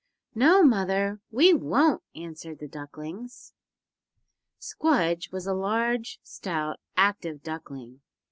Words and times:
"No, 0.33 0.63
mother, 0.63 1.19
we 1.29 1.53
won't," 1.53 2.01
answered 2.15 2.57
the 2.57 2.67
ducklings. 2.67 3.53
Squdge 4.59 5.31
was 5.31 5.45
a 5.45 5.53
large, 5.53 6.19
stout, 6.23 6.79
active 6.97 7.43
duckling. 7.43 8.01